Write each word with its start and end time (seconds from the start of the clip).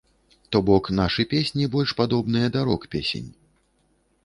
То 0.53 0.61
бок 0.69 0.89
нашы 0.99 1.25
песні 1.33 1.69
больш 1.77 1.93
падобныя 2.01 2.47
да 2.57 2.65
рок-песень. 2.69 3.31